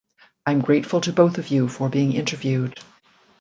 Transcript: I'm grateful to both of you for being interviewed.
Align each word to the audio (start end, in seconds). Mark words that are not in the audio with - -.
I'm 0.47 0.61
grateful 0.63 0.99
to 1.01 1.13
both 1.13 1.37
of 1.37 1.49
you 1.49 1.67
for 1.67 1.87
being 1.87 2.13
interviewed. 2.13 2.79